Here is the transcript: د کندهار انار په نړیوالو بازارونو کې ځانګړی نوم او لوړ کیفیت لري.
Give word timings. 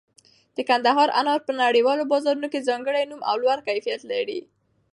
د 0.55 0.57
کندهار 0.69 1.09
انار 1.19 1.39
په 1.47 1.51
نړیوالو 1.63 2.09
بازارونو 2.11 2.47
کې 2.53 2.67
ځانګړی 2.69 3.03
نوم 3.11 3.21
او 3.29 3.35
لوړ 3.43 3.57
کیفیت 3.67 4.01
لري. 4.11 4.39